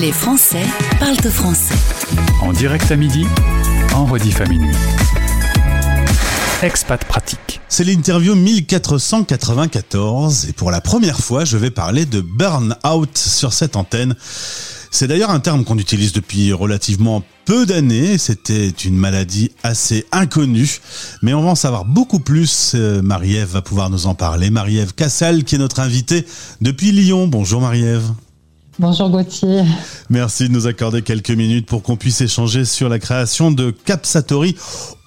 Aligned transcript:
Les 0.00 0.12
Français 0.12 0.64
parlent 0.98 1.14
au 1.24 1.30
français. 1.30 1.74
En 2.42 2.52
direct 2.52 2.90
à 2.90 2.96
midi, 2.96 3.24
en 3.94 4.06
rediff 4.06 4.40
à 4.40 4.46
minuit. 4.46 4.74
Expat 6.62 7.04
pratique. 7.04 7.60
C'est 7.68 7.84
l'interview 7.84 8.34
1494 8.34 10.48
et 10.48 10.52
pour 10.52 10.72
la 10.72 10.80
première 10.80 11.20
fois, 11.20 11.44
je 11.44 11.56
vais 11.56 11.70
parler 11.70 12.06
de 12.06 12.20
burn-out 12.20 13.16
sur 13.16 13.52
cette 13.52 13.76
antenne. 13.76 14.16
C'est 14.90 15.06
d'ailleurs 15.06 15.30
un 15.30 15.40
terme 15.40 15.64
qu'on 15.64 15.78
utilise 15.78 16.12
depuis 16.12 16.52
relativement 16.52 17.22
peu 17.44 17.64
d'années. 17.64 18.18
C'était 18.18 18.68
une 18.68 18.96
maladie 18.96 19.52
assez 19.62 20.06
inconnue, 20.10 20.80
mais 21.22 21.34
on 21.34 21.42
va 21.42 21.50
en 21.50 21.54
savoir 21.54 21.84
beaucoup 21.84 22.20
plus. 22.20 22.72
Euh, 22.74 23.02
Marie-Ève 23.02 23.50
va 23.50 23.62
pouvoir 23.62 23.90
nous 23.90 24.06
en 24.06 24.14
parler. 24.14 24.50
Marie-Ève 24.50 24.94
Cassel, 24.94 25.44
qui 25.44 25.54
est 25.54 25.58
notre 25.58 25.80
invitée 25.80 26.26
depuis 26.60 26.90
Lyon. 26.90 27.28
Bonjour 27.28 27.60
Marie-Ève. 27.60 28.10
Bonjour 28.78 29.08
Gauthier. 29.08 29.62
Merci 30.10 30.48
de 30.48 30.52
nous 30.52 30.66
accorder 30.66 31.02
quelques 31.02 31.30
minutes 31.30 31.66
pour 31.66 31.82
qu'on 31.82 31.96
puisse 31.96 32.20
échanger 32.20 32.64
sur 32.64 32.88
la 32.88 32.98
création 32.98 33.52
de 33.52 33.70
Capsatori. 33.70 34.56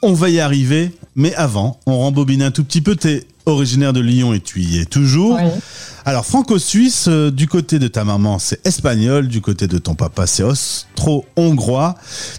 On 0.02 0.14
va 0.14 0.30
y 0.30 0.40
arriver, 0.40 0.96
mais 1.16 1.36
avant, 1.36 1.77
on 1.86 1.98
rembobine 1.98 2.44
un 2.44 2.52
tout 2.52 2.64
petit 2.64 2.82
peu. 2.82 2.96
Tu 2.96 3.10
es 3.10 3.24
originaire 3.46 3.91
de 3.91 4.00
Lyon 4.00 4.34
et 4.34 4.40
tu 4.40 4.62
y 4.62 4.80
es 4.80 4.86
toujours. 4.86 5.36
Oui. 5.36 5.50
Alors, 6.05 6.26
franco-suisse, 6.26 7.08
euh, 7.10 7.30
du 7.30 7.48
côté 7.50 7.80
de 7.80 7.90
ta 7.90 8.05
maman, 8.05 8.40
c'est 8.40 8.66
espagnol, 8.66 9.27
du 9.27 9.41
côté 9.41 9.68
de 9.68 9.77
ton 9.77 9.96
papa, 9.96 10.27
c'est 10.27 10.44
austro-hongrois. 10.44 11.96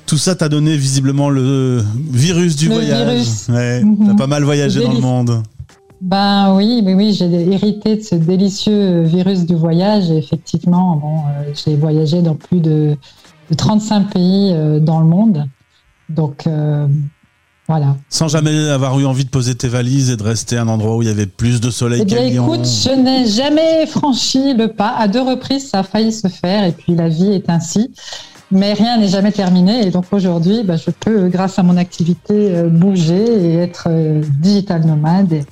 Tout 0.06 0.16
ça 0.16 0.34
t'a 0.34 0.48
donné 0.48 0.78
visiblement 0.78 1.28
le 1.28 1.84
virus 2.10 2.56
du 2.56 2.68
Le 2.68 2.74
voyage. 2.76 3.08
virus. 3.16 3.48
Ouais, 3.50 3.82
Mhm. 3.84 4.06
T'as 4.06 4.14
pas 4.14 4.26
mal 4.26 4.44
voyagé 4.44 4.80
dans 4.82 4.92
le 4.94 5.00
monde. 5.00 5.42
Ben 6.00 6.54
oui, 6.54 6.82
oui, 6.84 6.94
oui, 6.94 7.12
j'ai 7.12 7.26
hérité 7.52 7.96
de 7.96 8.02
ce 8.02 8.14
délicieux 8.14 9.02
virus 9.02 9.46
du 9.46 9.54
voyage. 9.54 10.10
Et 10.10 10.18
effectivement, 10.18 10.96
bon, 10.96 11.18
euh, 11.18 11.52
j'ai 11.54 11.76
voyagé 11.76 12.22
dans 12.22 12.34
plus 12.34 12.60
de, 12.60 12.96
de 13.50 13.54
35 13.54 14.12
pays 14.12 14.52
euh, 14.52 14.78
dans 14.78 15.00
le 15.00 15.06
monde. 15.06 15.46
Donc 16.08 16.46
euh, 16.46 16.86
voilà. 17.66 17.96
Sans 18.08 18.28
jamais 18.28 18.68
avoir 18.68 18.98
eu 19.00 19.06
envie 19.06 19.24
de 19.24 19.30
poser 19.30 19.56
tes 19.56 19.68
valises 19.68 20.10
et 20.10 20.16
de 20.16 20.22
rester 20.22 20.56
à 20.56 20.62
un 20.62 20.68
endroit 20.68 20.96
où 20.96 21.02
il 21.02 21.08
y 21.08 21.10
avait 21.10 21.26
plus 21.26 21.60
de 21.60 21.70
soleil 21.70 22.00
Eh 22.02 22.04
bien, 22.04 22.22
écoute, 22.22 22.64
je 22.64 22.94
n'ai 22.94 23.26
jamais 23.26 23.84
franchi 23.86 24.54
le 24.54 24.68
pas. 24.68 24.94
À 24.96 25.08
deux 25.08 25.22
reprises, 25.22 25.68
ça 25.70 25.80
a 25.80 25.82
failli 25.82 26.12
se 26.12 26.28
faire. 26.28 26.64
Et 26.64 26.72
puis 26.72 26.94
la 26.94 27.08
vie 27.08 27.32
est 27.32 27.50
ainsi. 27.50 27.92
Mais 28.50 28.72
rien 28.72 28.98
n'est 28.98 29.08
jamais 29.08 29.32
terminé. 29.32 29.86
Et 29.86 29.90
donc 29.90 30.04
aujourd'hui, 30.12 30.62
ben, 30.62 30.76
je 30.76 30.90
peux, 30.90 31.28
grâce 31.28 31.58
à 31.58 31.62
mon 31.62 31.76
activité, 31.76 32.62
bouger 32.70 33.24
et 33.26 33.56
être 33.56 33.90
digital 34.40 34.86
nomade 34.86 35.34
et, 35.34 35.44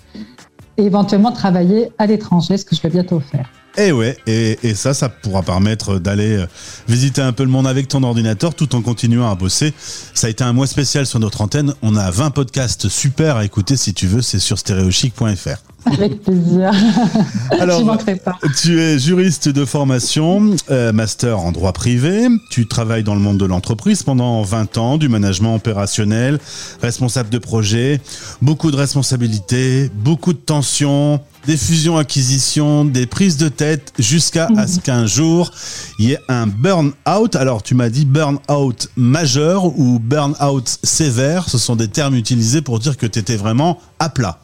et 0.77 0.84
éventuellement 0.84 1.32
travailler 1.32 1.92
à 1.98 2.06
l'étranger, 2.06 2.56
ce 2.56 2.64
que 2.64 2.77
je 2.77 2.82
vais 2.82 2.91
bientôt 2.91 3.20
faire. 3.20 3.48
Et 3.78 3.92
ouais, 3.92 4.16
et, 4.27 4.58
et 4.62 4.74
ça, 4.74 4.94
ça 4.94 5.10
pourra 5.10 5.42
permettre 5.42 5.98
d'aller 5.98 6.36
euh, 6.36 6.46
visiter 6.88 7.20
un 7.20 7.32
peu 7.32 7.42
le 7.42 7.50
monde 7.50 7.66
avec 7.66 7.88
ton 7.88 8.02
ordinateur 8.02 8.55
tout 8.55 8.74
en 8.74 8.80
continuant 8.80 9.30
à 9.30 9.34
bosser. 9.34 9.74
Ça 10.14 10.28
a 10.28 10.30
été 10.30 10.44
un 10.44 10.55
mois 10.55 10.66
spécial 10.66 11.06
sur 11.06 11.20
notre 11.20 11.42
antenne. 11.42 11.74
On 11.83 11.94
a 11.94 12.10
20 12.10 12.30
podcasts 12.30 12.88
super 12.88 13.36
à 13.36 13.44
écouter 13.44 13.77
si 13.77 13.92
tu 13.92 14.06
veux, 14.06 14.22
c'est 14.22 14.38
sur 14.38 14.58
stéréochic.fr. 14.58 15.62
Avec 15.86 16.22
plaisir. 16.22 16.72
Alors, 17.60 17.96
pas. 18.24 18.38
Tu 18.60 18.80
es 18.80 18.98
juriste 18.98 19.48
de 19.48 19.64
formation, 19.64 20.56
euh, 20.70 20.92
master 20.92 21.38
en 21.38 21.52
droit 21.52 21.72
privé. 21.72 22.27
Tu 22.50 22.66
travailles 22.66 23.05
dans 23.05 23.14
le 23.14 23.20
monde 23.20 23.38
de 23.38 23.44
l'entreprise 23.44 24.02
pendant 24.02 24.42
20 24.42 24.78
ans, 24.78 24.98
du 24.98 25.08
management 25.08 25.55
opérationnel, 25.55 26.40
responsable 26.83 27.28
de 27.28 27.38
projet, 27.38 28.00
beaucoup 28.42 28.72
de 28.72 28.77
responsabilités, 28.77 29.88
beaucoup 29.94 30.33
de 30.33 30.38
tensions, 30.38 31.20
des 31.47 31.56
fusions-acquisitions, 31.56 32.84
des 32.84 33.06
prises 33.06 33.36
de 33.36 33.48
tête, 33.48 33.92
jusqu'à 33.98 34.48
à 34.56 34.66
ce 34.66 34.80
qu'un 34.80 35.06
jour, 35.06 35.50
il 35.98 36.06
y 36.06 36.12
ait 36.12 36.19
un 36.28 36.47
burn-out. 36.47 37.36
Alors, 37.36 37.62
tu 37.62 37.75
m'as 37.75 37.89
dit 37.89 38.05
burn-out 38.05 38.89
majeur 38.97 39.67
ou 39.67 39.98
burn-out 39.98 40.78
sévère. 40.83 41.48
Ce 41.48 41.58
sont 41.58 41.77
des 41.77 41.89
termes 41.89 42.14
utilisés 42.14 42.62
pour 42.62 42.78
dire 42.78 42.97
que 42.97 43.06
tu 43.06 43.19
étais 43.19 43.36
vraiment 43.36 43.78
à 43.98 44.08
plat. 44.08 44.41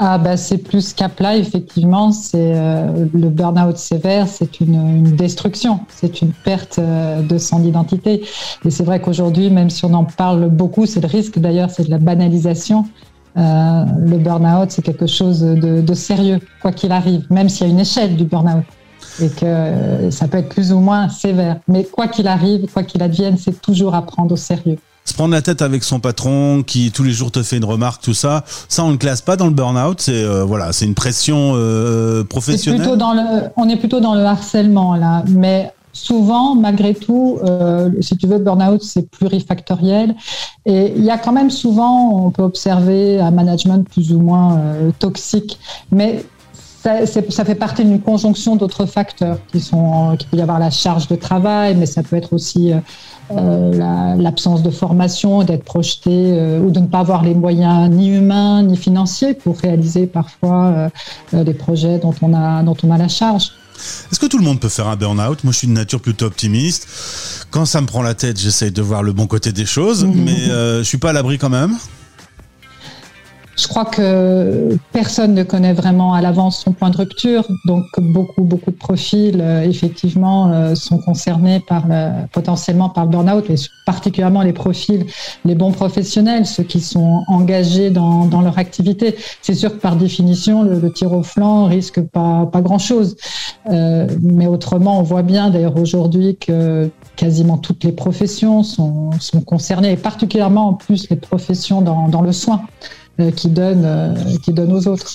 Ah 0.00 0.16
bah 0.16 0.36
c'est 0.36 0.58
plus 0.58 0.92
qu'à 0.92 1.08
plat, 1.08 1.36
effectivement. 1.36 2.12
C'est 2.12 2.52
euh, 2.54 3.06
le 3.12 3.28
burn-out 3.30 3.76
sévère, 3.76 4.28
c'est 4.28 4.60
une, 4.60 4.76
une 4.76 5.16
destruction, 5.16 5.80
c'est 5.88 6.22
une 6.22 6.30
perte 6.30 6.78
euh, 6.78 7.20
de 7.20 7.36
son 7.36 7.64
identité. 7.64 8.22
Et 8.64 8.70
c'est 8.70 8.84
vrai 8.84 9.00
qu'aujourd'hui, 9.00 9.50
même 9.50 9.70
si 9.70 9.84
on 9.84 9.94
en 9.94 10.04
parle 10.04 10.50
beaucoup, 10.50 10.86
c'est 10.86 11.00
le 11.00 11.08
risque 11.08 11.40
d'ailleurs, 11.40 11.70
c'est 11.70 11.84
de 11.84 11.90
la 11.90 11.98
banalisation. 11.98 12.84
Euh, 13.38 13.84
le 13.98 14.18
burn-out, 14.18 14.70
c'est 14.70 14.82
quelque 14.82 15.06
chose 15.06 15.40
de, 15.40 15.80
de 15.80 15.94
sérieux, 15.94 16.40
quoi 16.60 16.72
qu'il 16.72 16.92
arrive, 16.92 17.24
même 17.30 17.48
s'il 17.48 17.66
y 17.66 17.70
a 17.70 17.72
une 17.72 17.80
échelle 17.80 18.16
du 18.16 18.24
burn-out 18.24 18.64
et 19.20 19.28
que 19.28 19.44
euh, 19.44 20.10
ça 20.10 20.28
peut 20.28 20.38
être 20.38 20.48
plus 20.48 20.72
ou 20.72 20.80
moins 20.80 21.08
sévère. 21.08 21.56
Mais 21.68 21.84
quoi 21.84 22.08
qu'il 22.08 22.28
arrive, 22.28 22.66
quoi 22.72 22.82
qu'il 22.82 23.02
advienne, 23.02 23.36
c'est 23.38 23.60
toujours 23.60 23.94
à 23.94 24.02
prendre 24.02 24.32
au 24.32 24.36
sérieux. 24.36 24.78
se 25.04 25.14
prendre 25.14 25.32
la 25.32 25.42
tête 25.42 25.62
avec 25.62 25.82
son 25.84 26.00
patron 26.00 26.62
qui 26.62 26.90
tous 26.90 27.02
les 27.02 27.12
jours 27.12 27.30
te 27.30 27.42
fait 27.42 27.56
une 27.56 27.64
remarque, 27.64 28.02
tout 28.02 28.14
ça, 28.14 28.44
ça 28.68 28.84
on 28.84 28.92
ne 28.92 28.96
classe 28.96 29.22
pas 29.22 29.36
dans 29.36 29.46
le 29.46 29.52
burn-out, 29.52 30.00
c'est 30.00 30.22
euh, 30.22 30.44
voilà, 30.44 30.72
c'est 30.72 30.84
une 30.84 30.94
pression 30.94 31.52
euh, 31.54 32.24
professionnelle. 32.24 32.80
plutôt 32.80 32.96
dans 32.96 33.12
le, 33.12 33.48
on 33.56 33.68
est 33.68 33.76
plutôt 33.76 34.00
dans 34.00 34.14
le 34.14 34.24
harcèlement 34.24 34.94
là, 34.94 35.24
mais 35.28 35.72
souvent, 35.98 36.54
malgré 36.54 36.94
tout, 36.94 37.38
euh, 37.44 37.90
si 38.00 38.16
tu 38.16 38.26
veux, 38.26 38.38
burn-out, 38.38 38.82
c'est 38.82 39.10
plurifactoriel. 39.10 40.14
Et 40.66 40.92
il 40.96 41.04
y 41.04 41.10
a 41.10 41.18
quand 41.18 41.32
même 41.32 41.50
souvent, 41.50 42.24
on 42.26 42.30
peut 42.30 42.42
observer 42.42 43.20
un 43.20 43.30
management 43.30 43.86
plus 43.88 44.12
ou 44.12 44.20
moins 44.20 44.58
euh, 44.58 44.90
toxique, 44.98 45.58
mais 45.90 46.24
ça, 46.82 47.44
fait 47.44 47.54
partie 47.54 47.84
d'une 47.84 48.00
conjonction 48.00 48.56
d'autres 48.56 48.86
facteurs 48.86 49.38
qui 49.52 49.60
sont, 49.60 50.16
qui 50.18 50.26
peut 50.26 50.38
y 50.38 50.40
avoir 50.40 50.58
la 50.58 50.70
charge 50.70 51.06
de 51.08 51.16
travail, 51.16 51.74
mais 51.76 51.84
ça 51.84 52.02
peut 52.02 52.16
être 52.16 52.32
aussi 52.32 52.72
euh, 52.72 53.74
la- 53.76 54.14
l'absence 54.16 54.62
de 54.62 54.70
formation, 54.70 55.42
d'être 55.42 55.64
projeté 55.64 56.58
ou 56.64 56.70
de 56.70 56.80
ne 56.80 56.86
pas 56.86 57.00
avoir 57.00 57.22
les 57.24 57.34
moyens 57.34 57.90
ni 57.90 58.08
humains 58.16 58.62
ni 58.62 58.76
financiers 58.76 59.34
pour 59.34 59.58
réaliser 59.58 60.06
parfois 60.06 60.90
euh, 61.34 61.44
les 61.44 61.52
projets 61.52 61.98
dont 61.98 62.14
on 62.22 62.32
a 62.32 62.62
dont 62.62 62.76
on 62.82 62.90
a 62.90 62.96
la 62.96 63.08
charge. 63.08 63.50
Est-ce 64.10 64.18
que 64.18 64.26
tout 64.26 64.38
le 64.38 64.44
monde 64.44 64.60
peut 64.60 64.68
faire 64.68 64.88
un 64.88 64.96
burn-out 64.96 65.44
Moi, 65.44 65.52
je 65.52 65.58
suis 65.58 65.66
de 65.66 65.72
nature 65.72 66.00
plutôt 66.00 66.26
optimiste. 66.26 66.86
Quand 67.50 67.64
ça 67.64 67.80
me 67.80 67.86
prend 67.86 68.02
la 68.02 68.14
tête, 68.14 68.38
j'essaye 68.38 68.70
de 68.70 68.82
voir 68.82 69.02
le 69.02 69.12
bon 69.12 69.26
côté 69.26 69.52
des 69.52 69.66
choses, 69.66 70.04
mais 70.04 70.48
euh, 70.50 70.78
je 70.78 70.84
suis 70.84 70.98
pas 70.98 71.10
à 71.10 71.12
l'abri 71.12 71.38
quand 71.38 71.50
même. 71.50 71.76
Je 73.58 73.66
crois 73.66 73.84
que 73.84 74.78
personne 74.92 75.34
ne 75.34 75.42
connaît 75.42 75.72
vraiment 75.72 76.14
à 76.14 76.20
l'avance 76.20 76.60
son 76.62 76.72
point 76.72 76.90
de 76.90 76.96
rupture, 76.96 77.44
donc 77.66 77.84
beaucoup 77.98 78.44
beaucoup 78.44 78.70
de 78.70 78.76
profils 78.76 79.40
euh, 79.40 79.62
effectivement 79.62 80.52
euh, 80.52 80.76
sont 80.76 80.98
concernés 80.98 81.58
par 81.58 81.88
le, 81.88 82.26
potentiellement 82.32 82.88
par 82.88 83.04
le 83.06 83.10
burn-out, 83.10 83.50
et 83.50 83.56
particulièrement 83.84 84.42
les 84.42 84.52
profils, 84.52 85.06
les 85.44 85.56
bons 85.56 85.72
professionnels, 85.72 86.46
ceux 86.46 86.62
qui 86.62 86.80
sont 86.80 87.24
engagés 87.26 87.90
dans, 87.90 88.26
dans 88.26 88.42
leur 88.42 88.58
activité. 88.58 89.16
C'est 89.42 89.54
sûr 89.54 89.72
que 89.72 89.80
par 89.80 89.96
définition, 89.96 90.62
le, 90.62 90.78
le 90.78 90.92
tir 90.92 91.12
au 91.12 91.24
flanc 91.24 91.64
risque 91.64 92.00
pas 92.00 92.46
pas 92.52 92.60
grand 92.60 92.78
chose, 92.78 93.16
Euh, 93.70 94.06
mais 94.22 94.46
autrement, 94.46 94.98
on 94.98 95.02
voit 95.02 95.22
bien 95.22 95.50
d'ailleurs 95.50 95.76
aujourd'hui 95.76 96.36
que 96.36 96.90
quasiment 97.16 97.58
toutes 97.58 97.84
les 97.84 97.92
professions 97.92 98.62
sont, 98.62 99.10
sont 99.20 99.42
concernées, 99.42 99.92
et 99.92 99.96
particulièrement 99.96 100.68
en 100.68 100.74
plus 100.74 101.10
les 101.10 101.16
professions 101.16 101.82
dans, 101.82 102.08
dans 102.08 102.22
le 102.22 102.32
soin 102.32 102.62
qui 103.34 103.48
donnent 103.48 103.84
euh, 103.84 104.14
qui 104.44 104.52
donnent 104.52 104.72
aux 104.72 104.86
autres. 104.88 105.06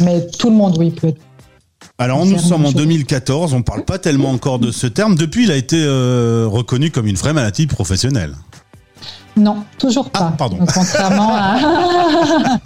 Mais 0.00 0.26
tout 0.38 0.50
le 0.50 0.56
monde, 0.56 0.76
oui, 0.78 0.90
peut 0.90 1.08
être. 1.08 1.20
Alors, 2.00 2.24
nous 2.24 2.38
sommes 2.38 2.60
en 2.60 2.68
même 2.68 2.72
chose. 2.72 2.82
2014, 2.82 3.54
on 3.54 3.62
parle 3.62 3.84
pas 3.84 3.98
tellement 3.98 4.30
encore 4.30 4.60
de 4.60 4.70
ce 4.70 4.86
terme. 4.86 5.16
Depuis, 5.16 5.44
il 5.44 5.50
a 5.50 5.56
été 5.56 5.76
euh, 5.82 6.46
reconnu 6.48 6.92
comme 6.92 7.08
une 7.08 7.16
vraie 7.16 7.32
maladie 7.32 7.66
professionnelle. 7.66 8.34
Non, 9.36 9.58
toujours 9.78 10.10
pas. 10.10 10.30
Ah, 10.32 10.34
pardon. 10.36 10.58
Donc, 10.58 10.72
contrairement 10.72 11.30
à. 11.32 11.56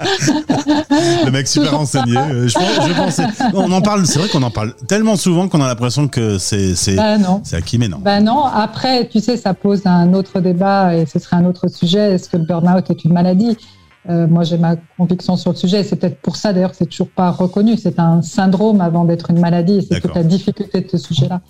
Le 1.27 1.31
mec 1.31 1.47
super 1.47 1.67
Toujours 1.69 1.81
renseigné. 1.81 2.17
euh, 2.17 2.49
Je, 2.49 2.59
je 2.59 2.93
pensais. 2.95 3.25
On 3.55 3.71
en 3.73 3.83
parle. 3.83 4.07
C'est 4.07 4.19
vrai 4.19 4.29
qu'on 4.29 4.43
en 4.43 4.51
parle 4.51 4.75
tellement 4.89 5.17
souvent 5.17 5.49
qu'on 5.49 5.61
a 5.61 5.67
l'impression 5.67 6.09
que 6.09 6.39
c'est 6.39 6.75
c'est 6.75 6.95
bah 6.97 7.17
c'est 7.43 7.57
acquis, 7.57 7.77
mais 7.79 7.89
non. 7.89 7.99
Ben 7.99 8.23
non. 8.25 8.45
Après, 8.45 9.07
tu 9.09 9.21
sais, 9.21 9.37
ça 9.37 9.53
pose 9.55 9.83
un 9.85 10.15
autre 10.15 10.41
débat 10.41 10.97
et 10.97 11.05
ce 11.07 11.19
serait 11.19 11.37
un 11.37 11.45
autre 11.45 11.69
sujet. 11.69 12.15
Est-ce 12.15 12.29
que 12.31 12.39
le 12.39 12.45
burn-out 12.45 12.89
est 12.91 13.05
une 13.05 13.13
maladie? 13.13 13.57
Euh, 14.09 14.27
Moi, 14.27 14.45
j'ai 14.45 14.59
ma 14.59 14.77
conviction 14.97 15.37
sur 15.37 15.53
le 15.53 15.57
sujet. 15.57 15.85
C'est 15.85 15.97
peut-être 15.97 16.21
pour 16.21 16.37
ça, 16.37 16.53
d'ailleurs, 16.53 16.71
que 16.73 16.77
c'est 16.77 16.87
toujours 16.87 17.11
pas 17.11 17.31
reconnu. 17.31 17.77
C'est 17.77 17.99
un 17.99 18.23
syndrome 18.23 18.81
avant 18.81 19.05
d'être 19.05 19.31
une 19.31 19.41
maladie. 19.41 19.87
C'est 19.89 20.01
toute 20.01 20.15
la 20.15 20.25
difficulté 20.25 20.81
de 20.81 20.89
ce 20.89 20.99
sujet-là. 20.99 21.41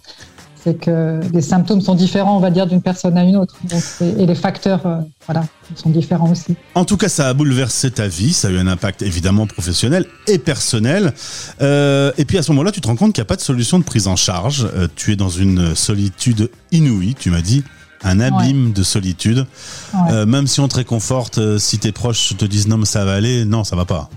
C'est 0.63 0.79
que 0.79 1.19
les 1.33 1.41
symptômes 1.41 1.81
sont 1.81 1.97
différents, 1.97 2.37
on 2.37 2.41
va 2.41 2.51
dire, 2.51 2.69
d'une 2.69 2.83
personne 2.83 3.19
à 3.19 3.25
une 3.25 3.37
autre. 3.37 3.57
Donc, 3.65 3.83
et 4.01 4.27
les 4.27 4.35
facteurs, 4.37 4.87
euh, 4.87 5.01
voilà, 5.27 5.43
sont 5.75 5.91
différents 5.91 6.31
aussi. 6.31 6.55
En 6.77 6.85
tout 6.85 6.97
cas, 6.97 7.09
ça 7.09 7.29
a 7.29 7.35
bouleversé 7.35 7.91
ta 7.91 8.07
vie. 8.07 8.33
Ça 8.33 8.47
a 8.47 8.51
eu 8.53 8.59
un 8.59 8.69
impact 8.69 9.03
évidemment 9.03 9.49
professionnel 9.49 10.07
et 10.29 10.39
personnel. 10.39 11.15
Euh, 11.63 12.13
et 12.17 12.25
puis 12.25 12.39
à 12.39 12.43
ce 12.43 12.53
moment-là, 12.53 12.71
tu 12.71 12.81
te 12.81 12.87
rends 12.87 12.95
compte 12.95 13.13
qu'il 13.13 13.23
n'y 13.23 13.27
a 13.27 13.29
pas 13.29 13.37
de 13.37 13.41
solution 13.41 13.81
de 13.81 13.85
prise 13.85 14.07
en 14.07 14.15
charge. 14.15 14.69
Tu 14.95 15.11
es 15.11 15.17
dans 15.17 15.31
une 15.31 15.75
solitude 15.75 16.49
inouïe. 16.71 17.17
Tu 17.17 17.31
m'as 17.31 17.43
dit 17.43 17.65
un 18.05 18.21
abîme 18.21 18.73
de 18.73 18.83
solitude. 18.83 19.47
Ouais. 19.95 20.13
Euh, 20.13 20.27
même 20.27 20.47
si 20.47 20.61
on 20.61 20.69
te 20.69 20.77
réconforte, 20.77 21.39
euh, 21.39 21.59
si 21.59 21.79
tes 21.79 21.93
proches 21.93 22.37
te 22.37 22.45
disent 22.45 22.69
non, 22.69 22.79
mais 22.79 22.87
ça 22.87 23.05
va 23.05 23.15
aller, 23.15 23.45
non, 23.45 23.65
ça 23.65 23.77
va 23.77 23.85
pas. 23.85 24.09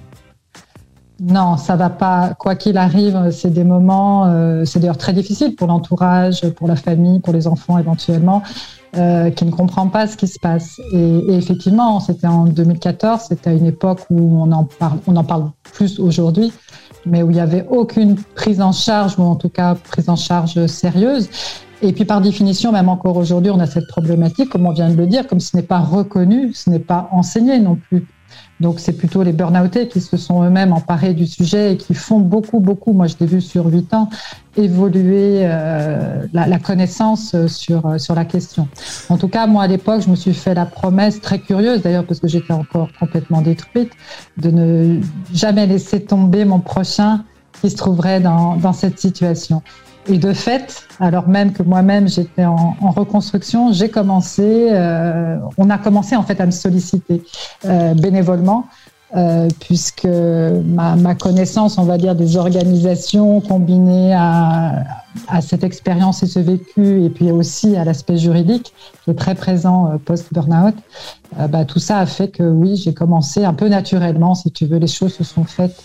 Non, 1.20 1.56
ça 1.56 1.76
va 1.76 1.90
pas. 1.90 2.34
Quoi 2.38 2.56
qu'il 2.56 2.78
arrive, 2.78 3.32
c'est 3.32 3.50
des 3.50 3.64
moments, 3.64 4.26
euh, 4.26 4.66
c'est 4.66 4.80
d'ailleurs 4.80 4.98
très 4.98 5.14
difficile 5.14 5.56
pour 5.56 5.68
l'entourage, 5.68 6.48
pour 6.50 6.68
la 6.68 6.76
famille, 6.76 7.22
pour 7.22 7.34
les 7.34 7.48
enfants 7.48 7.78
éventuellement, 7.78 8.44
euh, 8.98 9.30
qui 9.30 9.46
ne 9.46 9.52
comprennent 9.52 9.92
pas 9.92 10.08
ce 10.08 10.18
qui 10.18 10.28
se 10.28 10.40
passe. 10.40 10.80
Et, 10.92 11.22
effectivement, 11.30 12.02
c'était 12.02 12.28
en 12.28 12.46
2014, 12.46 13.22
c'était 13.30 13.52
à 13.52 13.54
une 13.54 13.66
époque 13.66 14.02
où 14.10 14.42
on 14.42 14.52
en 14.52 14.66
parle, 14.66 15.00
on 15.08 15.16
en 15.16 15.24
parle 15.24 15.52
plus 15.72 16.00
aujourd'hui, 16.00 16.52
mais 17.06 17.24
où 17.24 17.30
il 17.30 17.36
n'y 17.36 17.42
avait 17.42 17.66
aucune 17.70 18.18
prise 18.36 18.60
en 18.60 18.74
charge, 18.74 19.18
ou 19.18 19.24
en 19.24 19.36
tout 19.36 19.50
cas 19.50 19.76
prise 19.76 20.10
en 20.10 20.18
charge 20.18 20.66
sérieuse. 20.66 21.30
Et 21.81 21.94
puis 21.94 22.06
par 22.06 22.22
définition, 22.22 22.72
même 22.72 22.89
encore 22.89 23.18
aujourd'hui, 23.18 23.51
on 23.51 23.60
a 23.60 23.68
cette 23.68 23.88
problématique, 23.88 24.50
comme 24.50 24.66
on 24.66 24.72
vient 24.72 24.89
de 24.89 24.95
le 24.95 25.07
dire, 25.07 25.27
comme 25.27 25.39
ce 25.39 25.56
n'est 25.56 25.63
pas 25.63 25.80
reconnu, 25.80 26.54
ce 26.54 26.69
n'est 26.69 26.80
pas 26.80 27.10
enseigné 27.12 27.60
non 27.60 27.75
plus. 27.75 28.06
Donc 28.60 28.80
c'est 28.80 28.94
plutôt 28.94 29.22
les 29.22 29.33
burn-outés 29.33 29.88
qui 29.88 30.00
se 30.00 30.16
sont 30.18 30.44
eux-mêmes 30.44 30.72
emparés 30.72 31.13
du 31.13 31.27
sujet 31.27 31.74
et 31.74 31.77
qui 31.77 31.94
font 31.94 32.19
beaucoup, 32.19 32.60
beaucoup, 32.60 32.94
moi 32.94 33.07
je 33.07 33.16
l'ai 33.19 33.25
vu 33.25 33.42
sur 33.42 33.66
huit 33.66 33.94
ans, 33.94 34.10
évoluer 34.56 35.42
euh, 35.44 36.25
la, 36.33 36.48
la, 36.48 36.60
connaissance 36.60 37.36
sur, 37.48 38.00
sur 38.00 38.16
la 38.16 38.24
question. 38.24 38.68
En 39.10 39.18
tout 39.18 39.27
cas, 39.27 39.45
moi 39.45 39.63
à 39.63 39.68
l'époque, 39.68 40.01
je 40.01 40.10
me 40.10 40.16
suis 40.16 40.33
fait 40.33 40.54
la 40.54 40.66
promesse 40.66 41.19
très 41.19 41.39
curieuse, 41.39 41.81
d'ailleurs 41.81 42.06
parce 42.06 42.19
que 42.19 42.27
j'étais 42.27 42.54
encore 42.54 42.89
complètement 42.98 43.42
détruite, 43.42 43.92
de 44.38 44.51
ne 44.51 45.01
jamais 45.33 45.68
laisser 45.68 46.01
tomber 46.01 46.45
mon 46.45 46.60
prochain 46.60 47.24
qui 47.62 47.69
se 47.69 47.75
trouverait 47.75 48.22
dans, 48.22 48.56
dans 48.56 48.74
cette 48.74 49.00
situation. 49.00 49.62
Et 50.07 50.18
de 50.18 50.34
fait, 50.34 50.84
alors 51.00 51.28
même 51.28 51.52
que 51.52 51.63
moi-même 51.63 52.07
j'étais 52.07 52.46
en, 52.46 52.75
reconstruction, 52.81 53.74
j'ai 53.74 53.90
commencé, 53.90 54.69
euh, 54.72 55.38
on 55.57 55.69
a 55.69 55.78
commencé 55.78 56.16
en 56.16 56.24
fait 56.24 56.40
à 56.40 56.46
me 56.46 56.52
solliciter 56.52 57.24
euh, 57.66 57.94
bénévolement, 57.96 58.68
euh, 59.16 59.48
puisque 59.62 60.06
ma, 60.06 60.96
ma, 60.96 61.16
connaissance, 61.16 61.78
on 61.78 61.84
va 61.84 61.98
dire, 61.98 62.16
des 62.16 62.38
organisations 62.38 63.40
combinée 63.40 64.13
à, 64.13 64.84
à 65.28 65.42
cette 65.42 65.63
expérience 65.63 66.24
et 66.24 66.28
ce 66.28 66.40
vécu, 66.40 67.04
et 67.04 67.10
puis 67.10 67.31
aussi 67.31 67.75
à 67.75 67.84
l'aspect 67.86 68.18
juridique 68.18 68.74
qui 69.04 69.12
est 69.12 69.16
très 69.16 69.36
présent 69.36 69.92
euh, 69.92 69.98
post-burnout, 69.98 70.75
euh, 71.40 71.48
bah, 71.48 71.66
tout 71.66 71.80
ça 71.80 72.00
a 72.00 72.06
fait 72.06 72.30
que 72.30 72.44
oui, 72.44 72.75
j'ai 72.75 72.94
commencé 72.94 73.46
un 73.46 73.54
peu 73.54 73.68
naturellement, 73.69 74.36
si 74.36 74.51
tu 74.51 74.66
veux, 74.66 74.78
les 74.78 74.88
choses 74.88 75.13
se 75.13 75.24
sont 75.24 75.44
faites 75.44 75.84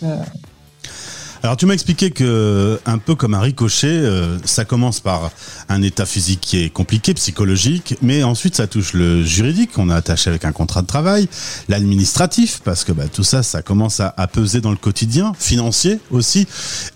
alors 1.43 1.57
tu 1.57 1.65
m'as 1.65 1.73
expliqué 1.73 2.11
que, 2.11 2.79
un 2.85 2.99
peu 2.99 3.15
comme 3.15 3.33
un 3.33 3.39
ricochet, 3.39 3.87
euh, 3.87 4.37
ça 4.45 4.63
commence 4.63 4.99
par 4.99 5.31
un 5.69 5.81
état 5.81 6.05
physique 6.05 6.39
qui 6.39 6.63
est 6.63 6.69
compliqué, 6.69 7.15
psychologique, 7.15 7.97
mais 8.03 8.23
ensuite 8.23 8.55
ça 8.55 8.67
touche 8.67 8.93
le 8.93 9.23
juridique, 9.23 9.71
on 9.77 9.89
est 9.89 9.93
attaché 9.93 10.29
avec 10.29 10.45
un 10.45 10.51
contrat 10.51 10.83
de 10.83 10.87
travail, 10.87 11.27
l'administratif, 11.67 12.61
parce 12.63 12.83
que 12.83 12.91
bah, 12.91 13.05
tout 13.11 13.23
ça, 13.23 13.41
ça 13.41 13.63
commence 13.63 13.99
à, 13.99 14.11
peser 14.31 14.61
dans 14.61 14.69
le 14.69 14.77
quotidien, 14.77 15.33
financier 15.37 15.99
aussi, 16.11 16.47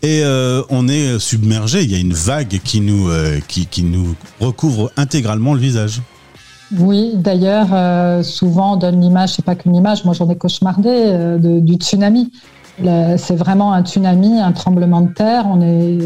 et 0.03 0.21
euh, 0.23 0.61
on 0.69 0.87
est 0.87 1.17
submergé, 1.17 1.81
il 1.83 1.91
y 1.91 1.95
a 1.95 1.99
une 1.99 2.13
vague 2.13 2.59
qui 2.63 2.81
nous, 2.81 3.09
euh, 3.09 3.39
recouvre 4.39 4.91
intégralement 4.95 5.55
le 5.55 5.59
visage. 5.59 6.01
Oui, 6.77 7.13
d'ailleurs, 7.15 8.23
souvent 8.23 8.73
on 8.73 8.77
donne 8.77 9.01
l'image, 9.01 9.33
c'est 9.33 9.45
pas 9.45 9.55
qu'une 9.55 9.75
image, 9.75 10.05
moi 10.05 10.13
j'en 10.13 10.29
ai 10.29 10.35
cauchemardé, 10.35 11.37
du 11.39 11.75
tsunami. 11.75 12.31
C'est 12.83 13.35
vraiment 13.35 13.73
un 13.73 13.83
tsunami, 13.83 14.39
un 14.39 14.51
tremblement 14.51 15.01
de 15.01 15.13
terre. 15.13 15.45
On 15.49 15.61
est, 15.61 15.97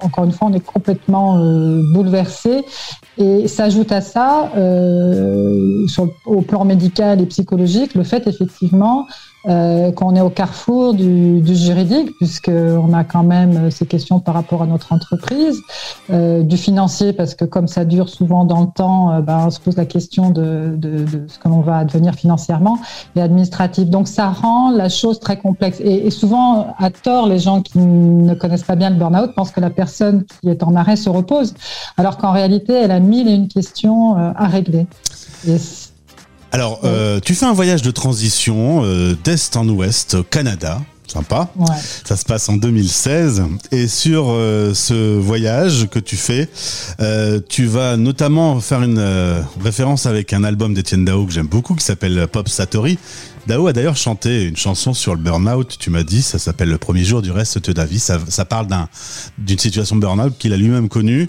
encore 0.00 0.24
une 0.24 0.32
fois, 0.32 0.48
on 0.50 0.52
est 0.54 0.64
complètement 0.64 1.38
euh, 1.38 1.82
bouleversé. 1.92 2.64
Et 3.18 3.46
s'ajoute 3.48 3.92
à 3.92 4.00
ça, 4.00 4.50
euh, 4.56 5.86
sur, 5.86 6.08
au 6.24 6.40
plan 6.40 6.64
médical 6.64 7.20
et 7.20 7.26
psychologique, 7.26 7.94
le 7.94 8.04
fait 8.04 8.26
effectivement 8.26 9.06
euh, 9.48 9.92
qu'on 9.92 10.14
est 10.14 10.20
au 10.20 10.30
carrefour 10.30 10.94
du, 10.94 11.40
du 11.40 11.54
juridique, 11.54 12.16
puisqu'on 12.18 12.92
a 12.92 13.04
quand 13.04 13.22
même 13.22 13.70
ces 13.70 13.86
questions 13.86 14.20
par 14.20 14.34
rapport 14.34 14.62
à 14.62 14.66
notre 14.66 14.92
entreprise, 14.92 15.60
euh, 16.10 16.42
du 16.42 16.56
financier, 16.56 17.12
parce 17.12 17.34
que 17.34 17.44
comme 17.44 17.68
ça 17.68 17.84
dure 17.84 18.08
souvent 18.08 18.44
dans 18.44 18.62
le 18.62 18.68
temps, 18.74 19.12
euh, 19.12 19.20
ben, 19.20 19.46
on 19.46 19.50
se 19.50 19.60
pose 19.60 19.76
la 19.76 19.86
question 19.86 20.30
de, 20.30 20.74
de, 20.76 21.04
de 21.04 21.26
ce 21.28 21.38
que 21.38 21.48
l'on 21.48 21.60
va 21.60 21.78
advenir 21.78 22.14
financièrement, 22.14 22.78
et 23.16 23.20
administratif. 23.20 23.88
Donc 23.88 24.08
ça 24.08 24.30
rend 24.30 24.70
la 24.70 24.88
chose 24.88 25.20
très 25.20 25.36
complexe. 25.36 25.80
Et, 25.80 26.10
souvent, 26.10 26.74
à 26.78 26.90
tort, 26.90 27.26
les 27.26 27.38
gens 27.38 27.62
qui 27.62 27.78
ne 27.78 28.34
connaissent 28.34 28.64
pas 28.64 28.76
bien 28.76 28.90
le 28.90 28.96
burn-out 28.96 29.34
pensent 29.34 29.50
que 29.50 29.60
la 29.60 29.70
personne 29.70 30.24
qui 30.40 30.48
est 30.48 30.62
en 30.62 30.74
arrêt 30.76 30.96
se 30.96 31.08
repose, 31.08 31.54
alors 31.96 32.16
qu'en 32.16 32.32
réalité, 32.32 32.72
elle 32.72 32.90
a 32.90 33.00
mille 33.00 33.28
et 33.28 33.34
une 33.34 33.48
questions 33.48 34.16
euh, 34.16 34.32
à 34.36 34.46
régler. 34.46 34.86
Alors, 36.52 36.80
euh, 36.84 37.18
tu 37.18 37.34
fais 37.34 37.46
un 37.46 37.54
voyage 37.54 37.80
de 37.80 37.90
transition 37.90 38.82
euh, 38.84 39.16
d'est 39.24 39.56
en 39.56 39.66
ouest 39.70 40.14
au 40.14 40.22
Canada. 40.22 40.82
Sympa. 41.06 41.50
Ouais. 41.56 41.66
Ça 42.04 42.16
se 42.16 42.24
passe 42.24 42.48
en 42.48 42.56
2016. 42.56 43.42
Et 43.70 43.88
sur 43.88 44.26
euh, 44.28 44.72
ce 44.74 45.18
voyage 45.18 45.88
que 45.90 45.98
tu 45.98 46.16
fais, 46.16 46.48
tu 47.48 47.66
vas 47.66 47.96
notamment 47.96 48.60
faire 48.60 48.82
une 48.82 49.02
référence 49.62 50.06
avec 50.06 50.32
un 50.32 50.44
album 50.44 50.74
d'Etienne 50.74 51.04
Dao 51.04 51.26
que 51.26 51.32
j'aime 51.32 51.48
beaucoup 51.48 51.74
qui 51.74 51.84
s'appelle 51.84 52.28
Pop 52.30 52.48
Satori. 52.48 52.98
Dao 53.46 53.66
a 53.66 53.72
d'ailleurs 53.72 53.96
chanté 53.96 54.44
une 54.44 54.56
chanson 54.56 54.94
sur 54.94 55.16
le 55.16 55.20
burn-out, 55.20 55.76
tu 55.78 55.90
m'as 55.90 56.04
dit, 56.04 56.22
ça 56.22 56.38
s'appelle 56.38 56.68
Le 56.68 56.78
premier 56.78 57.02
jour 57.02 57.22
du 57.22 57.32
reste 57.32 57.58
de 57.58 57.72
ta 57.72 57.84
vie. 57.84 57.98
Ça, 57.98 58.20
ça 58.28 58.44
parle 58.44 58.68
d'un, 58.68 58.88
d'une 59.38 59.58
situation 59.58 59.96
de 59.96 60.00
burn-out 60.00 60.34
qu'il 60.38 60.52
a 60.52 60.56
lui-même 60.56 60.88
connue. 60.88 61.28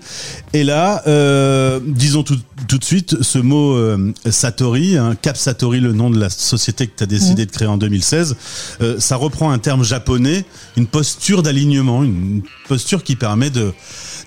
Et 0.54 0.64
là, 0.64 1.02
euh, 1.08 1.80
disons 1.84 2.22
tout, 2.22 2.38
tout, 2.68 2.78
de 2.78 2.84
suite, 2.84 3.24
ce 3.24 3.40
mot 3.40 3.74
euh, 3.74 4.14
Satori, 4.30 4.96
hein, 4.96 5.16
Cap 5.20 5.38
Satori, 5.38 5.80
le 5.80 5.92
nom 5.92 6.12
de 6.12 6.20
la 6.20 6.30
société 6.30 6.86
que 6.86 6.96
tu 6.96 7.04
as 7.04 7.08
décidé 7.08 7.44
mmh. 7.44 7.46
de 7.48 7.52
créer 7.52 7.68
en 7.68 7.78
2016, 7.78 8.36
euh, 8.82 9.00
ça 9.00 9.16
reprend 9.16 9.52
un 9.52 9.60
terme 9.60 9.84
japonais, 9.84 10.46
une 10.78 10.88
posture 10.88 11.42
d'alignement, 11.42 12.04
une 12.04 12.44
posture 12.68 13.04
qui 13.04 13.16
permet 13.16 13.50
de, 13.50 13.74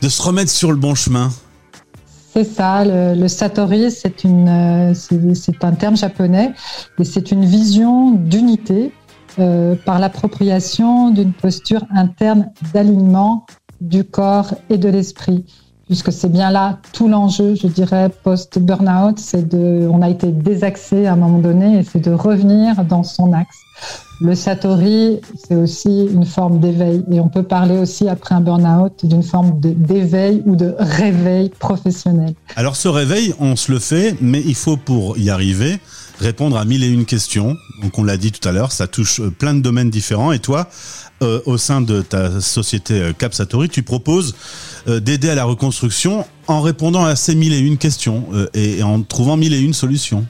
de 0.03 0.09
se 0.09 0.23
remettre 0.23 0.51
sur 0.51 0.73
le 0.73 0.79
bon 0.79 0.97
chemin. 0.97 1.33
C'est 2.37 2.45
ça, 2.45 2.85
le, 2.85 3.19
le 3.19 3.29
satori, 3.29 3.91
c'est 3.91 4.23
une, 4.23 4.93
c'est 4.95 5.65
un 5.65 5.73
terme 5.73 5.97
japonais, 5.97 6.53
et 6.99 7.05
c'est 7.05 7.33
une 7.33 7.47
vision 7.47 8.11
d'unité 8.11 8.93
euh, 9.39 9.75
par 9.87 9.99
l'appropriation 9.99 11.09
d'une 11.09 11.33
posture 11.33 11.87
interne 11.95 12.51
d'alignement 12.75 13.47
du 13.81 14.05
corps 14.05 14.53
et 14.69 14.77
de 14.77 14.91
l'esprit, 14.91 15.47
puisque 15.87 16.13
c'est 16.13 16.29
bien 16.29 16.51
là 16.51 16.79
tout 16.93 17.09
l'enjeu, 17.09 17.55
je 17.55 17.69
dirais, 17.69 18.11
post-burnout, 18.23 19.19
c'est 19.19 19.49
de, 19.49 19.89
on 19.91 20.03
a 20.03 20.11
été 20.11 20.27
désaxé 20.27 21.07
à 21.07 21.15
un 21.15 21.17
moment 21.17 21.39
donné, 21.39 21.79
et 21.79 21.85
c'est 21.85 22.01
de 22.01 22.13
revenir 22.13 22.85
dans 22.85 23.03
son 23.03 23.33
axe. 23.33 23.57
Le 24.21 24.35
satori, 24.35 25.21
c'est 25.37 25.57
aussi 25.57 26.07
une 26.07 26.25
forme 26.25 26.59
d'éveil. 26.59 27.05
Et 27.11 27.21
on 27.21 27.29
peut 27.29 27.43
parler 27.43 27.77
aussi, 27.77 28.09
après 28.09 28.35
un 28.35 28.41
burn-out, 28.41 29.05
d'une 29.05 29.23
forme 29.23 29.61
d'éveil 29.61 30.43
ou 30.47 30.57
de 30.57 30.75
réveil 30.79 31.51
professionnel. 31.51 32.35
Alors 32.57 32.77
ce 32.77 32.89
réveil, 32.89 33.35
on 33.41 33.57
se 33.57 33.71
le 33.71 33.79
fait, 33.79 34.17
mais 34.21 34.43
il 34.45 34.55
faut 34.55 34.79
pour 34.79 35.19
y 35.19 35.29
arriver 35.29 35.79
répondre 36.19 36.57
à 36.57 36.65
mille 36.65 36.83
et 36.83 36.89
une 36.89 37.05
questions. 37.05 37.57
Donc 37.83 37.99
on 37.99 38.05
l'a 38.05 38.17
dit 38.17 38.33
tout 38.33 38.47
à 38.49 38.53
l'heure, 38.53 38.73
ça 38.73 38.87
touche 38.87 39.21
plein 39.39 39.55
de 39.55 39.61
domaines 39.61 39.91
différents. 39.91 40.33
Et 40.33 40.39
toi, 40.39 40.69
euh, 41.23 41.41
au 41.47 41.59
sein 41.59 41.81
de 41.81 42.03
ta 42.03 42.41
société 42.41 43.13
Cap 43.19 43.35
Satori, 43.35 43.69
tu 43.69 43.83
proposes 43.83 44.35
euh, 44.89 45.01
d'aider 45.01 45.29
à 45.29 45.35
la 45.35 45.45
reconstruction 45.45 46.25
en 46.47 46.61
répondant 46.61 47.05
à 47.05 47.17
ces 47.17 47.35
mille 47.35 47.53
et 47.53 47.59
une 47.59 47.79
questions 47.79 48.27
euh, 48.33 48.47
et 48.55 48.83
en 48.83 49.03
trouvant 49.03 49.37
mille 49.37 49.55
et 49.55 49.61
une 49.61 49.75
solutions. 49.75 50.27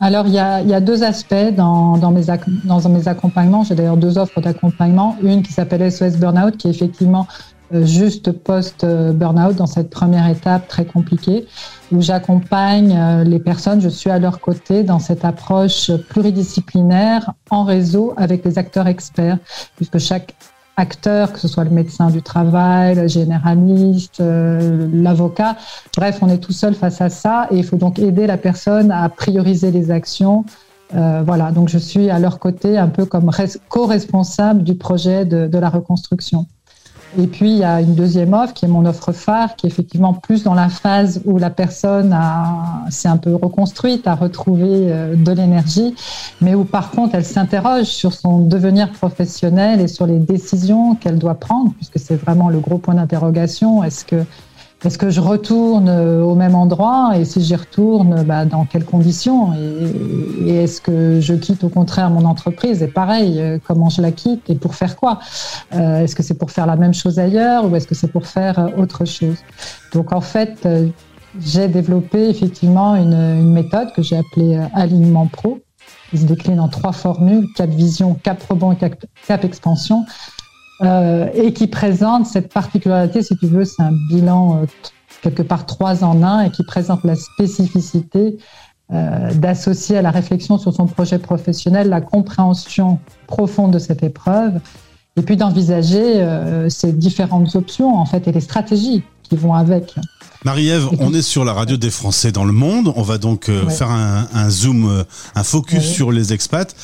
Alors, 0.00 0.28
il 0.28 0.32
y 0.32 0.38
a, 0.38 0.60
il 0.60 0.68
y 0.68 0.74
a 0.74 0.80
deux 0.80 1.02
aspects 1.02 1.34
dans, 1.56 1.98
dans, 1.98 2.12
mes, 2.12 2.26
dans 2.64 2.88
mes 2.88 3.08
accompagnements. 3.08 3.64
J'ai 3.64 3.74
d'ailleurs 3.74 3.96
deux 3.96 4.16
offres 4.16 4.40
d'accompagnement. 4.40 5.16
Une 5.22 5.42
qui 5.42 5.52
s'appelle 5.52 5.90
SOS 5.90 6.18
Burnout, 6.18 6.56
qui 6.56 6.68
est 6.68 6.70
effectivement 6.70 7.26
euh, 7.74 7.84
juste 7.84 8.30
post-burnout 8.30 9.56
dans 9.56 9.66
cette 9.66 9.90
première 9.90 10.28
étape 10.28 10.68
très 10.68 10.84
compliquée, 10.84 11.46
où 11.90 12.00
j'accompagne 12.00 12.96
euh, 12.96 13.24
les 13.24 13.40
personnes, 13.40 13.80
je 13.80 13.88
suis 13.88 14.08
à 14.08 14.20
leur 14.20 14.40
côté 14.40 14.84
dans 14.84 15.00
cette 15.00 15.24
approche 15.24 15.90
pluridisciplinaire 16.08 17.32
en 17.50 17.64
réseau 17.64 18.14
avec 18.16 18.44
les 18.44 18.56
acteurs 18.56 18.86
experts, 18.86 19.38
puisque 19.76 19.98
chaque 19.98 20.34
acteurs, 20.78 21.32
que 21.32 21.38
ce 21.38 21.48
soit 21.48 21.64
le 21.64 21.70
médecin 21.70 22.08
du 22.08 22.22
travail, 22.22 22.94
le 22.94 23.08
généraliste, 23.08 24.20
euh, 24.20 24.88
l'avocat. 24.92 25.56
Bref, 25.96 26.18
on 26.22 26.28
est 26.28 26.38
tout 26.38 26.52
seul 26.52 26.74
face 26.74 27.00
à 27.00 27.10
ça 27.10 27.48
et 27.50 27.56
il 27.56 27.64
faut 27.64 27.76
donc 27.76 27.98
aider 27.98 28.26
la 28.26 28.38
personne 28.38 28.90
à 28.90 29.08
prioriser 29.08 29.70
les 29.70 29.90
actions. 29.90 30.44
Euh, 30.94 31.22
voilà, 31.26 31.50
donc 31.50 31.68
je 31.68 31.78
suis 31.78 32.08
à 32.08 32.18
leur 32.18 32.38
côté 32.38 32.78
un 32.78 32.88
peu 32.88 33.04
comme 33.04 33.30
co-responsable 33.68 34.62
du 34.62 34.74
projet 34.74 35.24
de, 35.24 35.46
de 35.46 35.58
la 35.58 35.68
reconstruction. 35.68 36.46
Et 37.16 37.26
puis, 37.26 37.50
il 37.50 37.58
y 37.58 37.64
a 37.64 37.80
une 37.80 37.94
deuxième 37.94 38.34
offre 38.34 38.52
qui 38.52 38.66
est 38.66 38.68
mon 38.68 38.84
offre 38.84 39.12
phare, 39.12 39.56
qui 39.56 39.66
est 39.66 39.70
effectivement 39.70 40.12
plus 40.12 40.42
dans 40.42 40.54
la 40.54 40.68
phase 40.68 41.22
où 41.24 41.38
la 41.38 41.50
personne 41.50 42.14
s'est 42.90 43.08
un 43.08 43.16
peu 43.16 43.34
reconstruite, 43.34 44.06
a 44.06 44.14
retrouvé 44.14 44.68
euh, 44.68 45.14
de 45.16 45.32
l'énergie, 45.32 45.94
mais 46.40 46.54
où 46.54 46.64
par 46.64 46.90
contre, 46.90 47.14
elle 47.14 47.24
s'interroge 47.24 47.86
sur 47.86 48.12
son 48.12 48.40
devenir 48.40 48.92
professionnel 48.92 49.80
et 49.80 49.88
sur 49.88 50.06
les 50.06 50.18
décisions 50.18 50.96
qu'elle 50.96 51.18
doit 51.18 51.36
prendre, 51.36 51.72
puisque 51.74 51.98
c'est 51.98 52.16
vraiment 52.16 52.50
le 52.50 52.58
gros 52.58 52.78
point 52.78 52.94
d'interrogation. 52.94 53.82
Est-ce 53.82 54.04
que 54.04 54.24
est-ce 54.84 54.96
que 54.96 55.10
je 55.10 55.20
retourne 55.20 55.90
au 55.90 56.36
même 56.36 56.54
endroit 56.54 57.12
et 57.16 57.24
si 57.24 57.40
j'y 57.40 57.56
retourne, 57.56 58.22
bah, 58.22 58.44
dans 58.44 58.64
quelles 58.64 58.84
conditions 58.84 59.52
et, 59.54 60.62
est-ce 60.62 60.80
que 60.80 61.20
je 61.20 61.34
quitte 61.34 61.64
au 61.64 61.68
contraire 61.68 62.10
mon 62.10 62.24
entreprise? 62.24 62.80
Et 62.82 62.86
pareil, 62.86 63.40
euh, 63.40 63.58
comment 63.66 63.90
je 63.90 64.00
la 64.00 64.12
quitte 64.12 64.48
et 64.48 64.54
pour 64.54 64.76
faire 64.76 64.96
quoi? 64.96 65.18
Euh, 65.74 66.02
Est-ce 66.02 66.14
que 66.14 66.22
c'est 66.22 66.38
pour 66.38 66.52
faire 66.52 66.66
la 66.66 66.76
même 66.76 66.94
chose 66.94 67.18
ailleurs 67.18 67.64
ou 67.64 67.74
est-ce 67.74 67.86
que 67.88 67.94
c'est 67.94 68.10
pour 68.12 68.26
faire 68.26 68.58
euh, 68.58 68.68
autre 68.78 69.04
chose? 69.04 69.38
Donc 69.92 70.12
en 70.12 70.20
fait, 70.20 70.68
j'ai 71.40 71.66
développé 71.66 72.28
effectivement 72.28 72.94
une, 72.94 73.52
méthode 73.52 73.92
que 73.94 74.02
j'ai 74.02 74.16
appelée 74.16 74.60
alignement 74.74 75.26
pro. 75.26 75.58
Il 76.12 76.20
se 76.20 76.24
décline 76.24 76.60
en 76.60 76.68
trois 76.68 76.92
formules 76.92 77.46
cap 77.56 77.68
vision, 77.70 78.14
cap 78.14 78.40
rebond 78.48 78.72
et 78.72 78.76
cap 78.76 79.44
expansion. 79.44 80.04
Euh, 80.82 81.28
et 81.34 81.52
qui 81.52 81.66
présente 81.66 82.26
cette 82.26 82.52
particularité, 82.52 83.22
si 83.22 83.36
tu 83.36 83.46
veux, 83.46 83.64
c'est 83.64 83.82
un 83.82 83.92
bilan 84.08 84.62
euh, 84.62 84.66
quelque 85.22 85.42
part 85.42 85.66
trois 85.66 86.04
en 86.04 86.22
un 86.22 86.42
et 86.42 86.50
qui 86.50 86.62
présente 86.62 87.02
la 87.02 87.16
spécificité 87.16 88.38
euh, 88.92 89.34
d'associer 89.34 89.96
à 89.96 90.02
la 90.02 90.12
réflexion 90.12 90.56
sur 90.56 90.72
son 90.72 90.86
projet 90.86 91.18
professionnel 91.18 91.88
la 91.88 92.00
compréhension 92.00 93.00
profonde 93.26 93.72
de 93.72 93.80
cette 93.80 94.04
épreuve 94.04 94.60
et 95.16 95.22
puis 95.22 95.36
d'envisager 95.36 96.24
ces 96.68 96.92
différentes 96.92 97.56
options 97.56 97.96
en 97.96 98.04
fait 98.04 98.28
et 98.28 98.32
les 98.32 98.40
stratégies 98.40 99.02
qui 99.28 99.36
vont 99.36 99.54
avec. 99.54 99.94
Marie-Ève, 100.44 100.88
on 101.00 101.12
est 101.14 101.22
sur 101.22 101.44
la 101.44 101.52
radio 101.52 101.76
des 101.76 101.90
Français 101.90 102.30
dans 102.30 102.44
le 102.44 102.52
monde. 102.52 102.92
On 102.94 103.02
va 103.02 103.18
donc 103.18 103.48
euh, 103.48 103.68
faire 103.68 103.90
un, 103.90 104.50
zoom, 104.50 104.88
euh, 104.88 105.02
un 105.34 105.42
focus 105.42 105.82
sur 105.82 106.12
les 106.12 106.32
expats. 106.32 106.74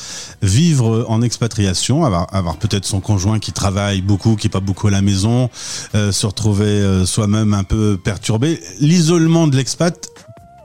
Vivre 0.41 1.05
en 1.07 1.21
expatriation, 1.21 2.03
avoir, 2.03 2.27
avoir 2.35 2.57
peut-être 2.57 2.85
son 2.85 2.99
conjoint 2.99 3.39
qui 3.39 3.53
travaille 3.53 4.01
beaucoup, 4.01 4.35
qui 4.35 4.47
est 4.47 4.49
pas 4.49 4.59
beaucoup 4.59 4.87
à 4.87 4.91
la 4.91 5.01
maison, 5.01 5.49
euh, 5.95 6.11
se 6.11 6.25
retrouver 6.27 7.05
soi-même 7.05 7.53
un 7.53 7.63
peu 7.63 7.97
perturbé. 8.03 8.59
L'isolement 8.79 9.47
de 9.47 9.55
l'expat 9.55 10.09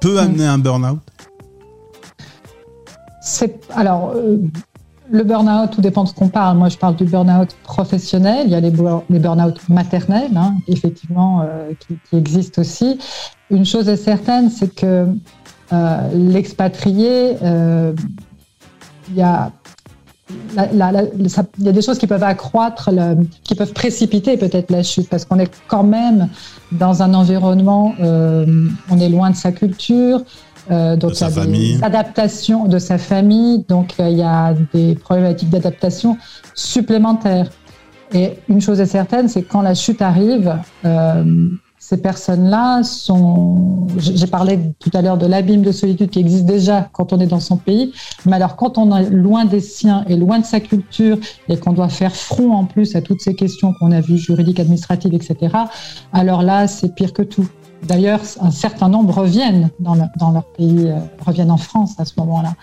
peut 0.01 0.19
amener 0.19 0.47
un 0.47 0.59
burn-out? 0.59 0.99
Alors 3.75 4.15
le 5.11 5.25
burn-out, 5.25 5.71
tout 5.73 5.81
dépend 5.81 6.05
de 6.05 6.09
ce 6.09 6.14
qu'on 6.14 6.29
parle. 6.29 6.57
Moi, 6.57 6.69
je 6.69 6.79
parle 6.79 6.97
du 6.97 7.05
burn-out 7.05 7.57
professionnel. 7.64 8.43
Il 8.47 8.52
y 8.52 8.55
a 8.55 8.61
les, 8.61 8.71
burn-out 8.71 9.69
maternels, 9.69 10.37
hein, 10.37 10.55
effectivement, 10.69 11.43
euh, 11.43 11.73
qui, 11.79 12.17
existent 12.17 12.61
aussi. 12.61 12.99
Une 13.50 13.67
chose 13.67 13.88
est 13.88 13.97
certaine, 13.97 14.50
c'est 14.50 14.73
que 14.73 15.07
euh, 15.73 16.09
l'expatrié, 16.14 17.37
euh, 17.43 17.93
il 19.09 19.17
y 19.17 19.23
a 19.23 19.52
il 20.73 20.79
y 20.79 21.69
a 21.69 21.73
des 21.73 21.83
choses 21.83 21.99
qui 21.99 22.07
peuvent 22.07 22.23
accroître, 22.23 22.88
qui 23.43 23.57
peuvent 23.57 23.73
précipiter 23.73 24.37
peut-être 24.37 24.71
la 24.71 24.85
chute, 24.85 25.09
parce 25.09 25.25
qu'on 25.25 25.40
est 25.40 25.50
quand 25.67 25.83
même 25.83 26.29
dans 26.71 27.02
un 27.02 27.14
environnement, 27.14 27.95
on 27.99 29.00
est 29.00 29.09
loin 29.09 29.31
de 29.31 29.35
sa 29.35 29.50
culture, 29.50 30.23
euh, 30.71 30.97
donc, 30.97 31.11
de 31.11 31.17
sa 31.17 31.31
famille. 31.31 31.79
Adaptation 31.83 32.67
de 32.67 32.79
sa 32.79 32.99
famille. 32.99 33.64
Donc, 33.69 33.95
euh, 33.99 34.09
il 34.09 34.19
y 34.19 34.23
a 34.23 34.55
des 34.73 34.95
problématiques 34.95 35.50
d'adaptation 35.50 36.17
supplémentaires. 36.55 37.50
Et 38.12 38.38
une 38.49 38.61
chose 38.61 38.81
est 38.81 38.87
certaine, 38.87 39.29
c'est 39.29 39.43
que 39.43 39.50
quand 39.50 39.62
la 39.62 39.75
chute 39.75 40.02
arrive, 40.02 40.59
euh, 40.85 41.49
ces 41.79 41.97
personnes-là 41.97 42.83
sont. 42.83 43.87
J'ai 43.97 44.26
parlé 44.26 44.59
tout 44.79 44.90
à 44.95 45.02
l'heure 45.02 45.17
de 45.17 45.26
l'abîme 45.26 45.62
de 45.62 45.73
solitude 45.73 46.11
qui 46.11 46.21
existe 46.21 46.45
déjà 46.45 46.88
quand 46.93 47.12
on 47.12 47.19
est 47.21 47.26
dans 47.26 47.40
son 47.40 47.57
pays, 47.57 47.93
mais 48.26 48.37
alors 48.37 48.57
quand 48.57 48.79
on 48.79 48.97
est 48.97 49.11
loin 49.11 49.45
des 49.45 49.61
siens 49.61 50.05
et 50.09 50.17
loin 50.17 50.38
de 50.38 50.45
sa 50.45 50.61
culture 50.61 51.19
et 51.49 51.57
qu'on 51.57 51.73
doit 51.73 51.88
faire 51.88 52.14
front 52.14 52.52
en 52.52 52.64
plus 52.64 52.95
à 52.97 53.02
toutes 53.02 53.21
ces 53.21 53.35
questions 53.35 53.73
qu'on 53.79 53.93
a 53.93 54.00
vues, 54.00 54.19
juridiques, 54.19 54.61
administratives, 54.61 55.14
etc., 55.14 55.37
alors 56.12 56.43
là, 56.43 56.69
c'est 56.69 56.95
pire 56.95 57.12
que 57.12 57.23
tout. 57.23 57.49
D'ailleurs, 57.83 58.21
un 58.41 58.51
certain 58.51 58.89
nombre 58.89 59.15
reviennent 59.15 59.71
dans, 59.79 59.95
leur 59.95 60.45
pays, 60.57 60.89
euh, 60.89 60.99
reviennent 61.25 61.51
en 61.51 61.57
France 61.57 61.95
à 61.99 62.05
ce 62.05 62.13
moment-là. 62.19 62.55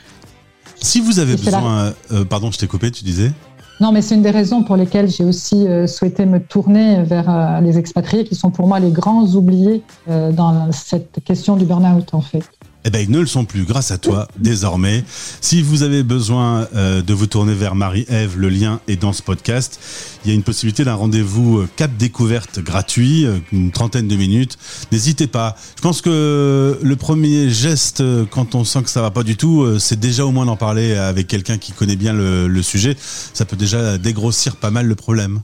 Si 0.76 1.02
vous 1.02 1.20
avez 1.20 1.36
besoin, 1.36 1.94
euh, 2.12 2.24
pardon, 2.24 2.52
je 2.52 2.58
t'ai 2.60 2.68
coupé, 2.68 2.92
tu 2.92 3.04
disais 3.04 3.32
non, 3.80 3.92
mais 3.92 4.02
c'est 4.02 4.16
une 4.16 4.24
des 4.24 4.32
raisons 4.32 4.64
pour 4.64 4.76
lesquelles 4.76 5.08
j'ai 5.08 5.24
aussi 5.24 5.68
euh, 5.68 5.86
souhaité 5.86 6.26
me 6.26 6.40
tourner 6.40 7.04
vers 7.04 7.62
les 7.62 7.78
expatriés, 7.78 8.24
qui 8.24 8.34
sont 8.34 8.50
pour 8.50 8.68
moi 8.68 8.80
les 8.80 8.90
grands 8.90 9.28
oubliés 9.36 9.84
dans 10.08 10.72
cette 10.72 11.24
question 11.24 11.58
du 11.58 11.66
burn-out, 11.66 12.12
en 12.16 12.22
fait 12.22 12.44
eh 12.88 12.90
ben, 12.90 13.02
ils 13.02 13.12
ne 13.12 13.20
le 13.20 13.26
sont 13.26 13.44
plus 13.44 13.66
grâce 13.66 13.92
à 13.92 13.98
toi 13.98 14.30
désormais. 14.38 15.04
Si 15.42 15.62
vous 15.62 15.84
avez 15.84 16.04
besoin 16.04 16.70
euh, 16.74 17.02
de 17.02 17.14
vous 17.14 17.28
tourner 17.28 17.54
vers 17.54 17.76
Marie-Ève, 17.76 18.38
le 18.38 18.48
lien 18.48 18.80
est 18.88 18.96
dans 18.96 19.12
ce 19.12 19.22
podcast. 19.22 19.78
Il 20.24 20.30
y 20.30 20.32
a 20.32 20.36
une 20.36 20.44
possibilité 20.44 20.86
d'un 20.86 20.94
rendez-vous 20.94 21.60
euh, 21.60 21.70
cap 21.76 21.92
découverte 21.98 22.60
gratuit, 22.60 23.26
euh, 23.26 23.40
une 23.52 23.72
trentaine 23.72 24.08
de 24.08 24.16
minutes. 24.16 24.58
N'hésitez 24.94 25.28
pas. 25.28 25.58
Je 25.76 25.82
pense 25.82 26.02
que 26.02 26.80
le 26.82 26.96
premier 26.96 27.50
geste, 27.50 28.02
quand 28.30 28.56
on 28.56 28.64
sent 28.64 28.84
que 28.84 28.90
ça 28.90 29.02
va 29.02 29.12
pas 29.12 29.24
du 29.24 29.36
tout, 29.36 29.78
c'est 29.80 30.00
déjà 30.00 30.26
au 30.26 30.32
moins 30.32 30.46
d'en 30.46 30.56
parler 30.56 30.94
avec 30.96 31.28
quelqu'un 31.28 31.58
qui 31.58 31.74
connaît 31.74 31.98
bien 31.98 32.14
le 32.14 32.62
sujet. 32.62 32.96
Ça 33.34 33.44
peut 33.44 33.58
déjà 33.58 33.98
dégrossir 33.98 34.56
pas 34.56 34.72
mal 34.72 34.86
le 34.86 34.96
problème. 34.96 35.42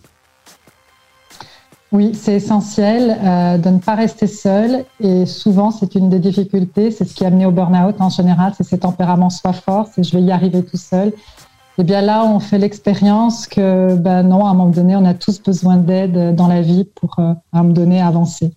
Oui, 1.93 2.13
c'est 2.19 2.33
essentiel 2.33 3.19
euh, 3.23 3.59
de 3.59 3.69
ne 3.69 3.77
pas 3.77 3.93
rester 3.93 4.25
seul 4.25 4.83
et 4.99 5.27
souvent 5.27 5.69
c'est 5.69 5.93
une 5.93 6.09
des 6.09 6.17
difficultés, 6.17 6.89
c'est 6.89 7.07
ce 7.07 7.13
qui 7.13 7.23
a 7.23 7.27
amené 7.27 7.45
au 7.45 7.51
burn-out 7.51 7.95
en 7.99 8.09
général, 8.09 8.53
c'est 8.57 8.63
ces 8.63 8.79
tempéraments 8.79 9.29
soit 9.29 9.53
forts, 9.53 9.87
c'est 9.93 10.03
je 10.03 10.17
vais 10.17 10.23
y 10.23 10.31
arriver 10.31 10.63
tout 10.63 10.77
seul. 10.77 11.09
Et 11.09 11.81
eh 11.81 11.83
bien 11.83 12.01
là, 12.01 12.25
on 12.25 12.39
fait 12.39 12.57
l'expérience 12.57 13.45
que 13.45 13.95
ben 13.95 14.23
non, 14.23 14.45
à 14.45 14.49
un 14.49 14.53
moment 14.53 14.71
donné, 14.71 14.95
on 14.95 15.05
a 15.05 15.13
tous 15.13 15.39
besoin 15.41 15.77
d'aide 15.77 16.35
dans 16.35 16.47
la 16.47 16.63
vie 16.63 16.83
pour 16.95 17.19
euh, 17.19 17.33
à 17.51 17.59
un 17.59 17.61
moment 17.61 17.73
donné 17.73 18.01
avancer. 18.01 18.51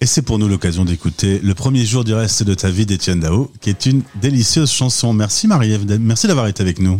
Et 0.00 0.06
c'est 0.06 0.22
pour 0.22 0.38
nous 0.38 0.48
l'occasion 0.48 0.86
d'écouter 0.86 1.40
le 1.40 1.54
premier 1.54 1.84
jour 1.84 2.02
du 2.02 2.14
reste 2.14 2.44
de 2.44 2.54
ta 2.54 2.70
vie 2.70 2.86
d'Étienne 2.86 3.20
Dao, 3.20 3.50
qui 3.60 3.68
est 3.68 3.84
une 3.84 4.00
délicieuse 4.22 4.70
chanson. 4.70 5.12
Merci 5.12 5.48
Marie-Ève, 5.48 5.84
merci 6.00 6.28
d'avoir 6.28 6.46
été 6.46 6.62
avec 6.62 6.78
nous. 6.78 6.98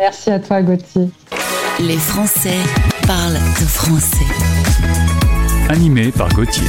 Merci 0.00 0.30
à 0.30 0.38
toi 0.38 0.62
Gauthier. 0.62 1.10
Les 1.80 1.98
Français 1.98 2.56
parlent 3.06 3.34
de 3.34 3.66
français. 3.66 4.53
Animé 5.68 6.12
par 6.12 6.28
Gauthier. 6.30 6.68